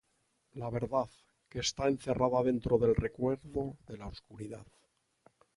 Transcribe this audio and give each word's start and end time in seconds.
La 0.61 0.71
"verdad" 0.71 1.11
que 1.47 1.59
está 1.59 1.87
encerrada 1.87 2.41
dentro 2.41 2.79
del 2.79 2.95
recuerdo 2.95 3.77
de 3.87 3.97
la 3.99 4.07
oscuridad. 4.07 4.65